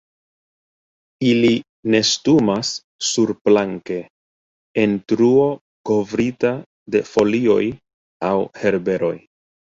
[1.31, 1.49] Ili
[1.95, 2.71] nestumas
[3.07, 3.97] surplanke,
[4.83, 5.43] en truo
[5.89, 6.53] kovrita
[6.95, 7.61] de folioj
[8.31, 8.33] aŭ
[8.63, 9.13] herberoj.